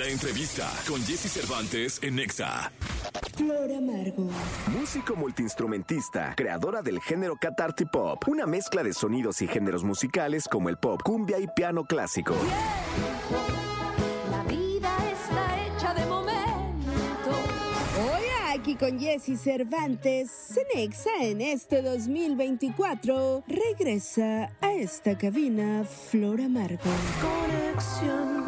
La 0.00 0.06
entrevista 0.06 0.66
con 0.88 0.98
Jesse 1.04 1.30
Cervantes 1.30 1.98
en 2.02 2.16
Nexa. 2.16 2.72
Flor 3.36 3.70
Amargo. 3.70 4.30
Músico 4.68 5.14
multiinstrumentista, 5.14 6.32
creadora 6.38 6.80
del 6.80 7.02
género 7.02 7.36
Catarty 7.38 7.84
Pop, 7.84 8.26
una 8.26 8.46
mezcla 8.46 8.82
de 8.82 8.94
sonidos 8.94 9.42
y 9.42 9.46
géneros 9.46 9.84
musicales 9.84 10.48
como 10.50 10.70
el 10.70 10.78
pop, 10.78 11.02
cumbia 11.04 11.38
y 11.38 11.46
piano 11.54 11.84
clásico. 11.84 12.34
La 14.30 14.42
vida 14.44 14.96
está 15.12 15.66
hecha 15.66 15.92
de 15.92 16.06
momentos. 16.06 17.36
Hoy 18.00 18.58
aquí 18.58 18.76
con 18.76 18.98
Jesse 18.98 19.38
Cervantes, 19.38 20.30
Cenexa 20.30 21.10
en 21.20 21.42
este 21.42 21.82
2024 21.82 23.44
regresa 23.46 24.48
a 24.62 24.72
esta 24.72 25.18
cabina 25.18 25.84
Flor 25.84 26.40
Amargo. 26.40 26.90
Conexión 27.20 28.39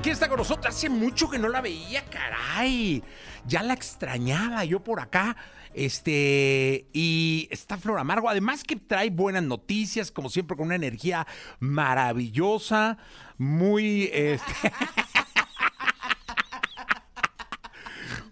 aquí 0.00 0.08
está 0.08 0.28
con 0.30 0.38
nosotros. 0.38 0.74
Hace 0.74 0.88
mucho 0.88 1.28
que 1.28 1.38
no 1.38 1.50
la 1.50 1.60
veía, 1.60 2.02
caray. 2.06 3.04
Ya 3.46 3.62
la 3.62 3.74
extrañaba 3.74 4.64
yo 4.64 4.82
por 4.82 4.98
acá. 4.98 5.36
Este, 5.74 6.86
y 6.94 7.46
está 7.50 7.76
Flor 7.76 7.98
Amargo. 7.98 8.30
Además 8.30 8.64
que 8.64 8.76
trae 8.76 9.10
buenas 9.10 9.42
noticias, 9.42 10.10
como 10.10 10.30
siempre, 10.30 10.56
con 10.56 10.66
una 10.66 10.76
energía 10.76 11.26
maravillosa. 11.58 12.96
Muy, 13.36 14.08
este. 14.10 14.72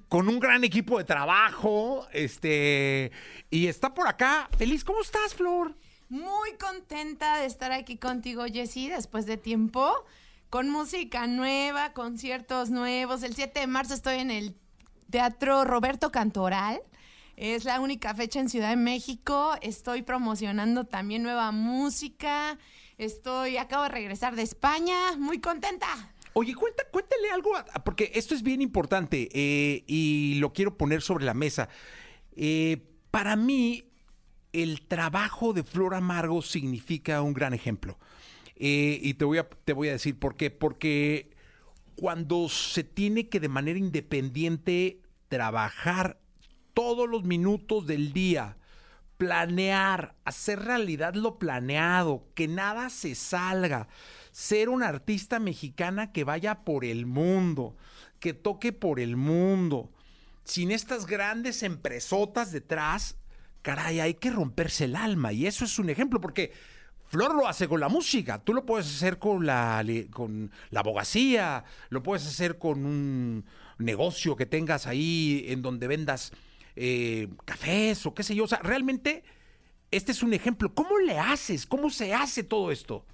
con 0.08 0.26
un 0.30 0.40
gran 0.40 0.64
equipo 0.64 0.96
de 0.96 1.04
trabajo. 1.04 2.08
Este, 2.12 3.12
y 3.50 3.66
está 3.66 3.92
por 3.92 4.08
acá. 4.08 4.48
Feliz, 4.56 4.84
¿cómo 4.84 5.02
estás, 5.02 5.34
Flor? 5.34 5.76
Muy 6.08 6.52
contenta 6.58 7.40
de 7.40 7.44
estar 7.44 7.72
aquí 7.72 7.98
contigo, 7.98 8.46
Jessy, 8.46 8.88
después 8.88 9.26
de 9.26 9.36
tiempo, 9.36 10.06
con 10.50 10.70
música 10.70 11.26
nueva, 11.26 11.92
conciertos 11.92 12.70
nuevos. 12.70 13.22
El 13.22 13.34
7 13.34 13.60
de 13.60 13.66
marzo 13.66 13.94
estoy 13.94 14.16
en 14.18 14.30
el 14.30 14.56
Teatro 15.10 15.64
Roberto 15.64 16.10
Cantoral. 16.10 16.80
Es 17.36 17.64
la 17.64 17.80
única 17.80 18.14
fecha 18.14 18.40
en 18.40 18.48
Ciudad 18.48 18.70
de 18.70 18.76
México. 18.76 19.52
Estoy 19.62 20.02
promocionando 20.02 20.84
también 20.84 21.22
nueva 21.22 21.52
música. 21.52 22.58
Estoy, 22.96 23.58
acabo 23.58 23.84
de 23.84 23.90
regresar 23.90 24.34
de 24.34 24.42
España. 24.42 25.16
Muy 25.18 25.38
contenta. 25.40 25.86
Oye, 26.32 26.54
cuenta, 26.54 26.82
cuéntale 26.90 27.30
algo, 27.30 27.56
a- 27.56 27.64
porque 27.84 28.10
esto 28.14 28.34
es 28.34 28.42
bien 28.42 28.60
importante 28.62 29.28
eh, 29.32 29.84
y 29.86 30.34
lo 30.36 30.52
quiero 30.52 30.76
poner 30.76 31.02
sobre 31.02 31.24
la 31.24 31.34
mesa. 31.34 31.68
Eh, 32.34 32.84
para 33.10 33.36
mí, 33.36 33.84
el 34.52 34.86
trabajo 34.86 35.52
de 35.52 35.62
Flor 35.62 35.94
Amargo 35.94 36.42
significa 36.42 37.22
un 37.22 37.34
gran 37.34 37.54
ejemplo. 37.54 37.98
Eh, 38.58 38.98
y 39.02 39.14
te 39.14 39.24
voy, 39.24 39.38
a, 39.38 39.48
te 39.48 39.72
voy 39.72 39.88
a 39.88 39.92
decir 39.92 40.18
por 40.18 40.36
qué. 40.36 40.50
Porque 40.50 41.30
cuando 41.96 42.48
se 42.48 42.84
tiene 42.84 43.28
que 43.28 43.40
de 43.40 43.48
manera 43.48 43.78
independiente 43.78 45.00
trabajar 45.28 46.20
todos 46.74 47.08
los 47.08 47.24
minutos 47.24 47.86
del 47.86 48.12
día, 48.12 48.56
planear, 49.16 50.14
hacer 50.24 50.60
realidad 50.60 51.14
lo 51.14 51.38
planeado, 51.38 52.28
que 52.34 52.48
nada 52.48 52.88
se 52.88 53.14
salga, 53.14 53.88
ser 54.30 54.68
una 54.68 54.86
artista 54.86 55.40
mexicana 55.40 56.12
que 56.12 56.24
vaya 56.24 56.64
por 56.64 56.84
el 56.84 57.04
mundo, 57.04 57.76
que 58.20 58.32
toque 58.32 58.72
por 58.72 59.00
el 59.00 59.16
mundo, 59.16 59.90
sin 60.44 60.70
estas 60.70 61.06
grandes 61.06 61.62
empresotas 61.62 62.52
detrás, 62.52 63.16
caray, 63.62 64.00
hay 64.00 64.14
que 64.14 64.30
romperse 64.30 64.84
el 64.84 64.96
alma 64.96 65.32
y 65.32 65.46
eso 65.46 65.64
es 65.64 65.78
un 65.78 65.90
ejemplo 65.90 66.20
porque 66.20 66.52
Flor 67.08 67.34
lo 67.34 67.48
hace 67.48 67.66
con 67.68 67.80
la 67.80 67.88
música, 67.88 68.38
tú 68.38 68.52
lo 68.52 68.66
puedes 68.66 68.86
hacer 68.86 69.18
con 69.18 69.46
la, 69.46 69.82
con 70.10 70.50
la 70.70 70.80
abogacía, 70.80 71.64
lo 71.88 72.02
puedes 72.02 72.26
hacer 72.26 72.58
con 72.58 72.84
un 72.84 73.44
negocio 73.78 74.36
que 74.36 74.44
tengas 74.44 74.86
ahí 74.86 75.46
en 75.48 75.62
donde 75.62 75.86
vendas 75.86 76.32
eh, 76.76 77.28
cafés 77.46 78.04
o 78.04 78.14
qué 78.14 78.22
sé 78.22 78.34
yo. 78.34 78.44
O 78.44 78.48
sea, 78.48 78.58
realmente 78.58 79.24
este 79.90 80.12
es 80.12 80.22
un 80.22 80.34
ejemplo. 80.34 80.74
¿Cómo 80.74 80.98
le 80.98 81.18
haces? 81.18 81.64
¿Cómo 81.64 81.88
se 81.88 82.12
hace 82.12 82.44
todo 82.44 82.70
esto? 82.70 83.06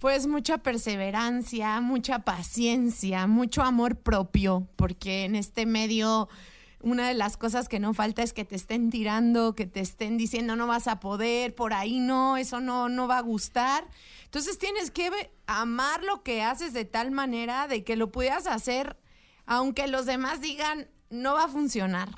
Pues 0.00 0.26
mucha 0.26 0.58
perseverancia, 0.58 1.80
mucha 1.80 2.18
paciencia, 2.20 3.26
mucho 3.26 3.62
amor 3.62 3.96
propio, 3.96 4.68
porque 4.76 5.24
en 5.24 5.36
este 5.36 5.66
medio 5.66 6.28
una 6.84 7.08
de 7.08 7.14
las 7.14 7.36
cosas 7.36 7.68
que 7.68 7.80
no 7.80 7.94
falta 7.94 8.22
es 8.22 8.32
que 8.32 8.44
te 8.44 8.54
estén 8.54 8.90
tirando, 8.90 9.54
que 9.54 9.66
te 9.66 9.80
estén 9.80 10.16
diciendo 10.16 10.54
no 10.54 10.66
vas 10.66 10.86
a 10.86 11.00
poder, 11.00 11.54
por 11.54 11.72
ahí 11.72 11.98
no, 11.98 12.36
eso 12.36 12.60
no, 12.60 12.88
no 12.88 13.08
va 13.08 13.18
a 13.18 13.22
gustar. 13.22 13.88
Entonces 14.24 14.58
tienes 14.58 14.90
que 14.90 15.10
amar 15.46 16.04
lo 16.04 16.22
que 16.22 16.42
haces 16.42 16.72
de 16.72 16.84
tal 16.84 17.10
manera 17.10 17.66
de 17.66 17.82
que 17.84 17.96
lo 17.96 18.12
puedas 18.12 18.46
hacer 18.46 18.96
aunque 19.46 19.86
los 19.86 20.06
demás 20.06 20.40
digan 20.40 20.88
no 21.10 21.34
va 21.34 21.44
a 21.44 21.48
funcionar. 21.48 22.08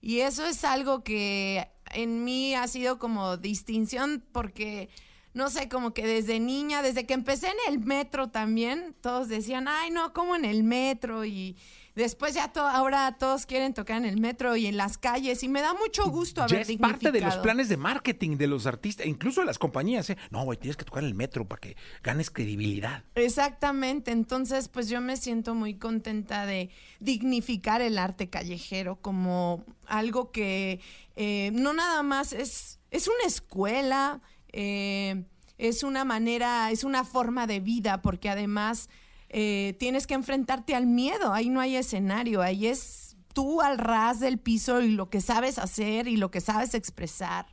Y 0.00 0.20
eso 0.20 0.46
es 0.46 0.64
algo 0.64 1.02
que 1.02 1.68
en 1.92 2.24
mí 2.24 2.54
ha 2.54 2.68
sido 2.68 2.98
como 2.98 3.36
distinción 3.36 4.24
porque, 4.32 4.88
no 5.34 5.50
sé, 5.50 5.68
como 5.68 5.92
que 5.92 6.06
desde 6.06 6.38
niña, 6.38 6.82
desde 6.82 7.04
que 7.04 7.14
empecé 7.14 7.48
en 7.48 7.74
el 7.74 7.80
metro 7.80 8.30
también, 8.30 8.94
todos 9.00 9.28
decían, 9.28 9.66
ay, 9.66 9.90
no, 9.90 10.12
como 10.12 10.36
en 10.36 10.44
el 10.44 10.62
metro 10.62 11.24
y 11.24 11.56
después 11.98 12.34
ya 12.34 12.52
to- 12.52 12.60
ahora 12.66 13.16
todos 13.18 13.44
quieren 13.44 13.74
tocar 13.74 13.98
en 13.98 14.04
el 14.06 14.18
metro 14.20 14.56
y 14.56 14.66
en 14.66 14.76
las 14.76 14.96
calles 14.98 15.42
y 15.42 15.48
me 15.48 15.60
da 15.60 15.74
mucho 15.74 16.04
gusto 16.08 16.40
Ya 16.46 16.56
haber 16.56 16.70
es 16.70 16.76
parte 16.78 17.12
de 17.12 17.20
los 17.20 17.36
planes 17.36 17.68
de 17.68 17.76
marketing 17.76 18.36
de 18.38 18.46
los 18.46 18.66
artistas, 18.66 19.06
incluso 19.06 19.40
de 19.40 19.46
las 19.46 19.58
compañías. 19.58 20.08
¿eh? 20.10 20.16
No, 20.30 20.44
güey, 20.44 20.58
tienes 20.58 20.76
que 20.76 20.84
tocar 20.84 21.02
en 21.02 21.08
el 21.08 21.14
metro 21.14 21.46
para 21.46 21.60
que 21.60 21.76
ganes 22.02 22.30
credibilidad. 22.30 23.04
Exactamente, 23.14 24.10
entonces 24.12 24.68
pues 24.68 24.88
yo 24.88 25.00
me 25.00 25.16
siento 25.16 25.54
muy 25.54 25.74
contenta 25.74 26.46
de 26.46 26.70
dignificar 27.00 27.82
el 27.82 27.98
arte 27.98 28.30
callejero 28.30 28.96
como 28.96 29.64
algo 29.86 30.30
que 30.30 30.80
eh, 31.16 31.50
no 31.52 31.72
nada 31.72 32.02
más 32.02 32.32
es, 32.32 32.78
es 32.90 33.08
una 33.08 33.26
escuela, 33.26 34.20
eh, 34.52 35.24
es 35.58 35.82
una 35.82 36.04
manera, 36.04 36.70
es 36.70 36.84
una 36.84 37.02
forma 37.04 37.46
de 37.48 37.58
vida, 37.60 38.00
porque 38.02 38.28
además 38.30 38.88
eh, 39.28 39.76
tienes 39.78 40.06
que 40.06 40.14
enfrentarte 40.14 40.74
al 40.74 40.86
miedo, 40.86 41.32
ahí 41.32 41.48
no 41.48 41.60
hay 41.60 41.76
escenario, 41.76 42.40
ahí 42.42 42.66
es 42.66 43.16
tú 43.34 43.60
al 43.60 43.78
ras 43.78 44.20
del 44.20 44.38
piso 44.38 44.80
y 44.80 44.90
lo 44.90 45.10
que 45.10 45.20
sabes 45.20 45.58
hacer 45.58 46.08
y 46.08 46.16
lo 46.16 46.30
que 46.30 46.40
sabes 46.40 46.74
expresar. 46.74 47.46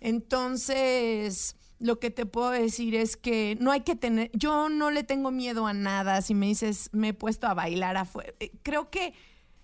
Entonces, 0.00 1.56
lo 1.78 1.98
que 1.98 2.10
te 2.10 2.26
puedo 2.26 2.50
decir 2.50 2.94
es 2.94 3.16
que 3.16 3.56
no 3.60 3.70
hay 3.70 3.80
que 3.80 3.96
tener, 3.96 4.30
yo 4.32 4.68
no 4.68 4.90
le 4.90 5.04
tengo 5.04 5.30
miedo 5.30 5.66
a 5.66 5.72
nada. 5.72 6.22
Si 6.22 6.34
me 6.34 6.46
dices, 6.46 6.90
me 6.92 7.08
he 7.08 7.14
puesto 7.14 7.46
a 7.46 7.54
bailar 7.54 7.96
afuera. 7.96 8.32
Eh, 8.40 8.52
Creo 8.62 8.90
que 8.90 9.14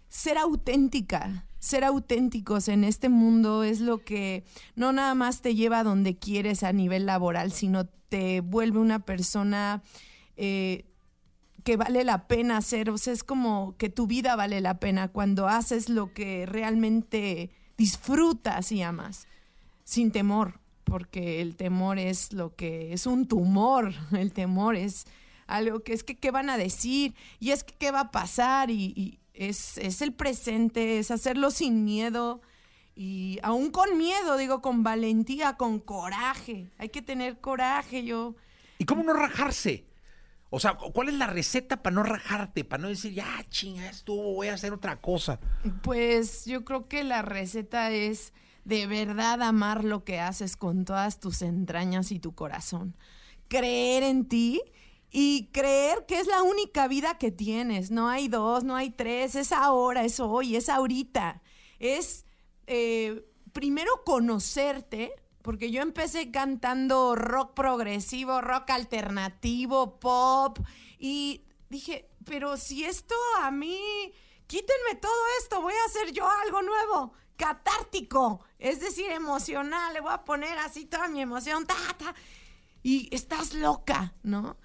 ser 0.09 0.39
auténtica, 0.39 1.47
ser 1.59 1.85
auténticos 1.85 2.69
en 2.69 2.85
este 2.85 3.09
mundo 3.09 3.65
es 3.65 3.81
lo 3.81 4.05
que 4.05 4.45
no 4.77 4.93
nada 4.93 5.15
más 5.15 5.43
te 5.43 5.55
lleva 5.55 5.81
a 5.81 5.85
donde 5.85 6.17
quieres 6.17 6.63
a 6.63 6.73
nivel 6.73 7.07
laboral, 7.07 7.53
sino 7.53 7.87
te 7.87 8.41
vuelve 8.41 8.79
una 8.79 9.05
persona 9.05 9.83
eh, 10.37 10.85
que 11.65 11.77
vale 11.77 12.05
la 12.05 12.29
pena 12.29 12.59
hacer. 12.59 12.91
O 12.91 12.99
sea, 12.99 13.13
es 13.13 13.25
como 13.25 13.77
que 13.77 13.89
tu 13.89 14.07
vida 14.07 14.37
vale 14.37 14.61
la 14.61 14.79
pena 14.79 15.09
cuando 15.09 15.49
haces 15.49 15.89
lo 15.89 16.13
que 16.13 16.47
realmente 16.47 17.51
disfrutas 17.77 18.71
y 18.71 18.83
amas 18.83 19.27
sin 19.83 20.13
temor, 20.13 20.61
porque 20.85 21.41
el 21.41 21.57
temor 21.57 21.99
es 21.99 22.33
lo 22.33 22.55
que 22.55 22.93
es 22.93 23.07
un 23.07 23.27
tumor, 23.27 23.93
el 24.13 24.33
temor 24.33 24.77
es 24.77 25.07
algo 25.47 25.81
que 25.81 25.93
es 25.93 26.05
que 26.05 26.17
qué 26.17 26.31
van 26.31 26.49
a 26.49 26.57
decir 26.57 27.15
y 27.39 27.51
es 27.51 27.65
que 27.65 27.75
qué 27.75 27.91
va 27.91 28.01
a 28.01 28.11
pasar 28.11 28.71
y, 28.71 28.95
y 28.97 29.19
es, 29.35 29.77
es 29.79 30.01
el 30.01 30.13
presente, 30.13 30.99
es 30.99 31.11
hacerlo 31.11 31.51
sin 31.51 31.85
miedo 31.85 32.41
y 32.97 33.41
aún 33.43 33.71
con 33.71 33.99
miedo, 33.99 34.37
digo, 34.37 34.63
con 34.63 34.83
valentía, 34.85 35.57
con 35.57 35.81
coraje, 35.81 36.71
hay 36.79 36.91
que 36.91 37.03
tener 37.03 37.41
coraje, 37.41 38.05
yo... 38.05 38.37
¿Y 38.79 38.85
cómo 38.85 39.03
no 39.03 39.13
rajarse? 39.13 39.85
O 40.55 40.61
sea, 40.61 40.75
¿cuál 40.75 41.09
es 41.09 41.15
la 41.15 41.27
receta 41.27 41.83
para 41.83 41.95
no 41.95 42.05
rajarte? 42.05 42.63
Para 42.63 42.83
no 42.83 42.89
decir, 42.89 43.13
ya, 43.13 43.45
chinga, 43.49 43.91
estuvo, 43.91 44.35
voy 44.35 44.47
a 44.47 44.55
hacer 44.55 44.73
otra 44.73 45.01
cosa. 45.01 45.41
Pues 45.83 46.45
yo 46.45 46.65
creo 46.65 46.87
que 46.87 47.03
la 47.03 47.23
receta 47.23 47.91
es 47.91 48.33
de 48.65 48.87
verdad 48.87 49.43
amar 49.43 49.83
lo 49.83 50.05
que 50.05 50.21
haces 50.21 50.57
con 50.57 50.85
todas 50.85 51.19
tus 51.19 51.43
entrañas 51.43 52.13
y 52.13 52.21
tu 52.21 52.37
corazón. 52.37 52.97
Creer 53.49 54.05
en 54.05 54.29
ti 54.29 54.63
y 55.11 55.51
creer 55.53 56.07
que 56.07 56.21
es 56.21 56.29
la 56.29 56.45
única 56.45 56.87
vida 56.87 57.19
que 57.19 57.33
tienes. 57.33 57.91
No 57.91 58.09
hay 58.09 58.29
dos, 58.29 58.63
no 58.63 58.77
hay 58.77 58.91
tres, 58.91 59.35
es 59.35 59.51
ahora, 59.51 60.05
es 60.05 60.21
hoy, 60.21 60.55
es 60.55 60.69
ahorita. 60.69 61.43
Es 61.81 62.27
eh, 62.69 63.27
primero 63.53 63.91
conocerte, 64.05 65.11
porque 65.45 65.71
yo 65.71 65.83
empecé 65.83 66.31
cantando 66.31 67.15
rock 67.15 67.53
progresivo, 67.53 68.41
rock 68.41 68.71
alternativo, 68.71 70.01
pop, 70.01 70.59
y 70.99 71.45
dije, 71.69 72.09
pero 72.25 72.57
si 72.57 72.87
esto 72.87 73.15
a 73.43 73.51
mí, 73.51 74.11
quítenme 74.47 74.95
todo 74.99 75.13
esto, 75.43 75.61
voy 75.61 75.75
a 75.75 75.85
hacer 75.85 76.13
yo 76.13 76.27
algo 76.27 76.63
nuevo. 76.63 77.13
catártico, 77.37 78.43
es 78.59 78.81
decir, 78.81 79.11
emocional. 79.11 79.93
Le 79.93 80.01
voy 80.01 80.15
a 80.15 80.25
poner 80.25 80.57
así 80.57 80.87
toda 80.87 81.09
mi 81.09 81.21
emoción, 81.21 81.67
ta, 81.67 81.75
ta. 81.99 82.15
Y 82.83 83.15
estás 83.15 83.53
loca, 83.53 84.15
¿no? 84.23 84.57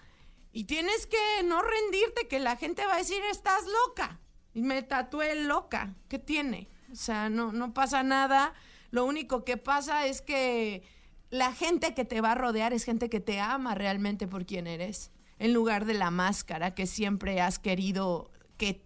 Y 0.53 0.63
tienes 0.63 1.07
que 1.07 1.43
no 1.43 1.61
rendirte, 1.61 2.29
que 2.29 2.39
la 2.39 2.55
gente 2.55 2.85
va 2.85 2.93
a 2.93 2.99
decir, 2.99 3.21
estás 3.29 3.65
loca. 3.65 4.21
Y 4.53 4.61
me 4.61 4.81
tatué 4.81 5.35
loca. 5.43 5.93
¿Qué 6.07 6.19
tiene? 6.19 6.69
O 6.89 6.95
sea, 6.95 7.27
no, 7.29 7.51
no 7.51 7.73
pasa 7.73 8.01
nada. 8.01 8.53
Lo 8.91 9.05
único 9.05 9.43
que 9.43 9.57
pasa 9.57 10.05
es 10.05 10.21
que 10.21 10.83
la 11.29 11.53
gente 11.53 11.93
que 11.93 12.05
te 12.05 12.21
va 12.21 12.31
a 12.31 12.35
rodear 12.35 12.73
es 12.73 12.83
gente 12.83 13.09
que 13.09 13.19
te 13.19 13.39
ama 13.39 13.75
realmente 13.75 14.27
por 14.27 14.45
quien 14.45 14.67
eres, 14.67 15.11
en 15.37 15.53
lugar 15.53 15.85
de 15.85 15.93
la 15.93 16.11
máscara 16.11 16.73
que 16.73 16.87
siempre 16.87 17.39
has 17.41 17.59
querido 17.59 18.31
que 18.57 18.83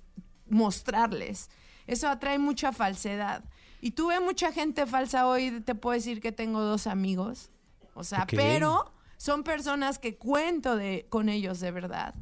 mostrarles. 0.47 1.49
Eso 1.87 2.09
atrae 2.09 2.37
mucha 2.39 2.71
falsedad. 2.71 3.43
Y 3.81 3.91
tuve 3.91 4.19
mucha 4.19 4.51
gente 4.51 4.85
falsa 4.85 5.27
hoy, 5.27 5.61
te 5.61 5.75
puedo 5.75 5.93
decir 5.93 6.21
que 6.21 6.31
tengo 6.31 6.61
dos 6.61 6.87
amigos. 6.87 7.49
O 7.95 8.03
sea, 8.03 8.25
pero 8.27 8.93
son 9.17 9.43
personas 9.43 9.99
que 9.99 10.15
cuento 10.17 10.75
de, 10.75 11.05
con 11.09 11.29
ellos 11.29 11.59
de 11.59 11.71
verdad. 11.71 12.15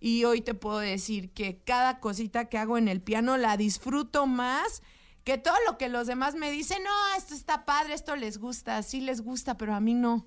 Y 0.00 0.24
hoy 0.24 0.40
te 0.40 0.54
puedo 0.54 0.78
decir 0.78 1.32
que 1.32 1.58
cada 1.64 2.00
cosita 2.00 2.48
que 2.48 2.58
hago 2.58 2.78
en 2.78 2.88
el 2.88 3.00
piano 3.00 3.36
la 3.36 3.56
disfruto 3.56 4.26
más 4.26 4.82
que 5.24 5.38
todo 5.38 5.56
lo 5.66 5.78
que 5.78 5.88
los 5.88 6.06
demás 6.06 6.34
me 6.34 6.50
dicen, 6.50 6.82
no, 6.82 7.16
esto 7.16 7.34
está 7.34 7.64
padre, 7.64 7.94
esto 7.94 8.16
les 8.16 8.38
gusta, 8.38 8.82
sí 8.82 9.00
les 9.00 9.20
gusta, 9.20 9.56
pero 9.56 9.74
a 9.74 9.80
mí 9.80 9.94
no. 9.94 10.26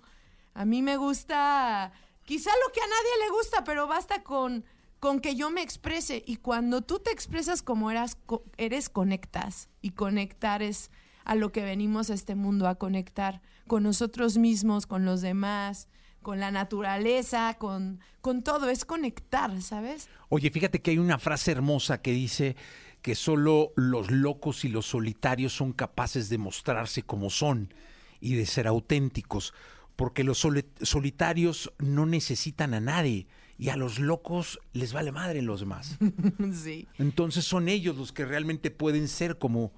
A 0.53 0.65
mí 0.65 0.81
me 0.81 0.97
gusta 0.97 1.91
quizá 2.25 2.51
lo 2.65 2.71
que 2.71 2.81
a 2.81 2.87
nadie 2.87 3.25
le 3.25 3.31
gusta, 3.31 3.63
pero 3.63 3.87
basta 3.87 4.23
con, 4.23 4.65
con 4.99 5.19
que 5.19 5.35
yo 5.35 5.49
me 5.49 5.61
exprese. 5.61 6.23
Y 6.25 6.37
cuando 6.37 6.81
tú 6.81 6.99
te 6.99 7.11
expresas 7.11 7.61
como 7.61 7.91
eras, 7.91 8.17
eres, 8.57 8.89
conectas. 8.89 9.69
Y 9.81 9.91
conectar 9.91 10.61
es 10.61 10.91
a 11.23 11.35
lo 11.35 11.51
que 11.51 11.63
venimos 11.63 12.09
a 12.09 12.13
este 12.13 12.35
mundo, 12.35 12.67
a 12.67 12.75
conectar 12.75 13.41
con 13.67 13.83
nosotros 13.83 14.37
mismos, 14.37 14.85
con 14.85 15.05
los 15.05 15.21
demás, 15.21 15.87
con 16.21 16.39
la 16.39 16.51
naturaleza, 16.51 17.55
con, 17.57 17.99
con 18.21 18.43
todo. 18.43 18.69
Es 18.69 18.85
conectar, 18.85 19.61
¿sabes? 19.61 20.09
Oye, 20.29 20.51
fíjate 20.51 20.81
que 20.81 20.91
hay 20.91 20.97
una 20.99 21.17
frase 21.17 21.51
hermosa 21.51 22.01
que 22.01 22.11
dice 22.11 22.55
que 23.01 23.15
solo 23.15 23.73
los 23.75 24.11
locos 24.11 24.63
y 24.65 24.69
los 24.69 24.85
solitarios 24.85 25.53
son 25.53 25.73
capaces 25.73 26.29
de 26.29 26.37
mostrarse 26.37 27.03
como 27.03 27.29
son 27.29 27.73
y 28.19 28.35
de 28.35 28.45
ser 28.45 28.67
auténticos, 28.67 29.53
porque 29.95 30.23
los 30.23 30.37
soli- 30.43 30.65
solitarios 30.81 31.73
no 31.79 32.05
necesitan 32.05 32.73
a 32.73 32.79
nadie 32.79 33.27
y 33.57 33.69
a 33.69 33.75
los 33.75 33.99
locos 33.99 34.59
les 34.73 34.93
vale 34.93 35.11
madre 35.11 35.41
los 35.41 35.59
demás. 35.59 35.97
sí. 36.63 36.87
Entonces 36.97 37.45
son 37.45 37.67
ellos 37.69 37.97
los 37.97 38.11
que 38.11 38.25
realmente 38.25 38.71
pueden 38.71 39.07
ser 39.07 39.37
como, 39.37 39.71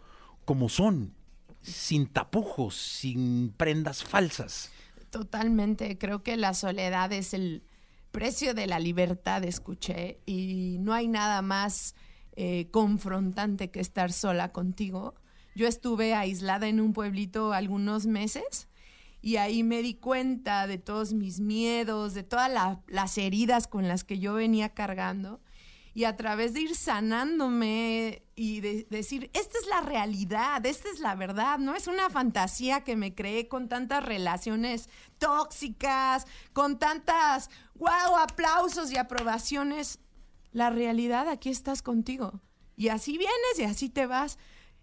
como 0.45 0.69
son, 0.69 1.13
sin 1.61 2.07
tapujos, 2.07 2.75
sin 2.75 3.53
prendas 3.55 4.03
falsas. 4.03 4.71
Totalmente, 5.09 5.97
creo 5.97 6.23
que 6.23 6.37
la 6.37 6.53
soledad 6.53 7.11
es 7.13 7.33
el 7.33 7.63
precio 8.11 8.53
de 8.53 8.67
la 8.67 8.79
libertad, 8.79 9.43
escuché, 9.43 10.19
y 10.25 10.77
no 10.79 10.93
hay 10.93 11.07
nada 11.07 11.41
más 11.41 11.95
eh, 12.35 12.67
confrontante 12.71 13.69
que 13.71 13.79
estar 13.79 14.11
sola 14.11 14.51
contigo. 14.51 15.15
Yo 15.55 15.67
estuve 15.67 16.13
aislada 16.15 16.67
en 16.67 16.79
un 16.79 16.93
pueblito 16.93 17.53
algunos 17.53 18.05
meses 18.07 18.67
y 19.21 19.37
ahí 19.37 19.63
me 19.63 19.81
di 19.81 19.93
cuenta 19.93 20.67
de 20.67 20.77
todos 20.79 21.13
mis 21.13 21.39
miedos, 21.39 22.13
de 22.13 22.23
todas 22.23 22.51
la- 22.51 22.81
las 22.87 23.17
heridas 23.17 23.67
con 23.67 23.87
las 23.87 24.03
que 24.03 24.19
yo 24.19 24.33
venía 24.33 24.69
cargando. 24.73 25.39
Y 25.95 26.05
a 26.05 26.17
través 26.17 26.55
de 26.55 26.61
ir 26.61 26.75
sanándome 26.75 28.23
y 28.35 28.61
de 28.61 28.87
decir, 28.89 29.29
esta 29.33 29.59
es 29.59 29.67
la 29.67 29.81
realidad, 29.81 30.65
esta 30.65 30.89
es 30.89 30.99
la 30.99 31.13
verdad, 31.13 31.59
no 31.59 31.75
es 31.75 31.85
una 31.85 32.09
fantasía 32.09 32.83
que 32.83 32.95
me 32.95 33.13
creé 33.13 33.47
con 33.47 33.69
tantas 33.69 34.03
relaciones 34.03 34.89
tóxicas, 35.19 36.25
con 36.51 36.79
tantas, 36.79 37.51
wow, 37.75 38.17
aplausos 38.17 38.91
y 38.91 38.97
aprobaciones. 38.97 39.99
La 40.53 40.69
realidad, 40.69 41.27
aquí 41.27 41.49
estás 41.49 41.81
contigo. 41.81 42.39
Y 42.77 42.87
así 42.87 43.17
vienes 43.17 43.59
y 43.59 43.63
así 43.63 43.89
te 43.89 44.05
vas. 44.05 44.37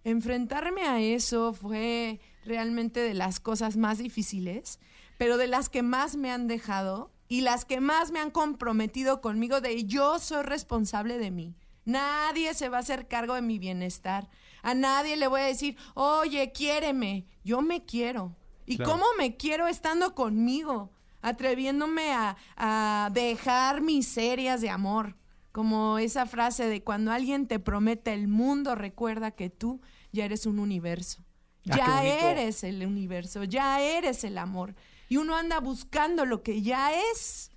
Enfrentarme 0.04 0.82
a 0.82 1.00
eso 1.00 1.52
fue 1.52 2.20
realmente 2.44 3.00
de 3.00 3.14
las 3.14 3.40
cosas 3.40 3.76
más 3.76 3.98
difíciles, 3.98 4.78
pero 5.18 5.36
de 5.36 5.46
las 5.46 5.68
que 5.68 5.82
más 5.82 6.16
me 6.16 6.30
han 6.30 6.46
dejado 6.48 7.12
y 7.28 7.42
las 7.42 7.64
que 7.64 7.80
más 7.80 8.10
me 8.10 8.18
han 8.20 8.30
comprometido 8.30 9.20
conmigo 9.20 9.60
de 9.60 9.84
yo 9.84 10.18
soy 10.18 10.42
responsable 10.42 11.18
de 11.18 11.30
mí. 11.30 11.54
Nadie 11.84 12.54
se 12.54 12.68
va 12.68 12.78
a 12.78 12.80
hacer 12.80 13.08
cargo 13.08 13.34
de 13.34 13.42
mi 13.42 13.58
bienestar. 13.58 14.28
A 14.62 14.74
nadie 14.74 15.16
le 15.16 15.26
voy 15.28 15.40
a 15.40 15.44
decir, 15.44 15.76
oye, 15.94 16.52
quiéreme. 16.52 17.26
Yo 17.44 17.62
me 17.62 17.84
quiero. 17.84 18.36
¿Y 18.66 18.76
Claro. 18.76 18.92
cómo 18.92 19.04
me 19.18 19.36
quiero 19.36 19.66
estando 19.66 20.14
conmigo? 20.14 20.90
Atreviéndome 21.22 22.12
a, 22.12 22.36
a 22.56 23.10
dejar 23.12 23.80
miserias 23.82 24.60
de 24.60 24.70
amor. 24.70 25.16
Como 25.52 25.98
esa 25.98 26.26
frase 26.26 26.66
de 26.66 26.82
cuando 26.82 27.10
alguien 27.10 27.46
te 27.46 27.58
promete 27.58 28.12
el 28.12 28.28
mundo, 28.28 28.74
recuerda 28.74 29.32
que 29.32 29.50
tú 29.50 29.80
ya 30.12 30.24
eres 30.24 30.46
un 30.46 30.58
universo. 30.58 31.24
Ah, 31.68 31.76
ya 31.76 32.04
eres 32.04 32.64
el 32.64 32.86
universo, 32.86 33.44
ya 33.44 33.80
eres 33.80 34.24
el 34.24 34.38
amor. 34.38 34.74
Y 35.08 35.16
uno 35.16 35.36
anda 35.36 35.60
buscando 35.60 36.24
lo 36.24 36.42
que 36.42 36.62
ya 36.62 36.92
es. 37.12 37.50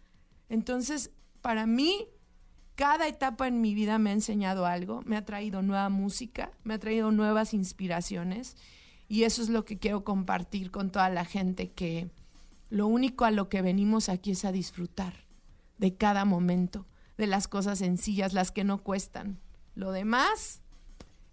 Entonces, 0.49 1.11
para 1.41 1.65
mí, 1.65 2.07
cada 2.75 3.07
etapa 3.07 3.47
en 3.47 3.61
mi 3.61 3.75
vida 3.75 3.99
me 3.99 4.09
ha 4.09 4.13
enseñado 4.13 4.65
algo, 4.65 5.01
me 5.05 5.15
ha 5.15 5.25
traído 5.25 5.61
nueva 5.61 5.89
música, 5.89 6.51
me 6.63 6.73
ha 6.73 6.79
traído 6.79 7.11
nuevas 7.11 7.53
inspiraciones. 7.53 8.57
Y 9.07 9.23
eso 9.23 9.41
es 9.41 9.49
lo 9.49 9.65
que 9.65 9.77
quiero 9.77 10.03
compartir 10.03 10.71
con 10.71 10.91
toda 10.91 11.09
la 11.09 11.25
gente, 11.25 11.71
que 11.71 12.09
lo 12.69 12.87
único 12.87 13.25
a 13.25 13.31
lo 13.31 13.49
que 13.49 13.61
venimos 13.61 14.09
aquí 14.09 14.31
es 14.31 14.45
a 14.45 14.51
disfrutar 14.51 15.13
de 15.77 15.95
cada 15.95 16.25
momento, 16.25 16.87
de 17.17 17.27
las 17.27 17.47
cosas 17.47 17.79
sencillas, 17.79 18.33
las 18.33 18.51
que 18.51 18.63
no 18.63 18.79
cuestan. 18.83 19.39
Lo 19.75 19.91
demás 19.91 20.61